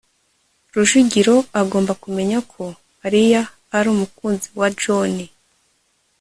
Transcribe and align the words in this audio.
rujugiro 0.75 1.35
agomba 1.61 1.93
kumenya 2.03 2.37
ko 2.51 2.63
mariya 3.01 3.41
ari 3.77 3.87
umukunzi 3.95 4.47
wa 4.59 4.67
john 4.79 5.13